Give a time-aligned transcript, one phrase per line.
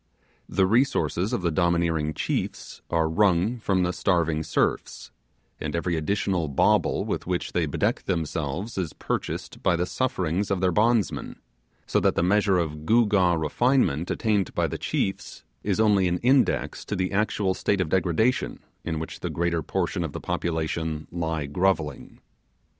[0.49, 5.11] The resources of the domineering chiefs are wrung from the starving serfs,
[5.59, 10.59] and every additional bauble with which they bedeck themselves is purchased by the sufferings of
[10.59, 11.35] their bondsmen;
[11.85, 16.17] so that the measure of gew gaw refinement attained by the chiefs is only an
[16.23, 22.17] index to the actual state in which the greater portion of the population lie grovelling.